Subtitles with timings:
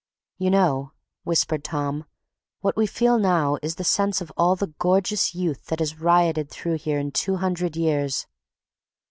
[0.39, 0.93] "You know,"
[1.25, 2.05] whispered Tom,
[2.61, 6.49] "what we feel now is the sense of all the gorgeous youth that has rioted
[6.49, 8.25] through here in two hundred years."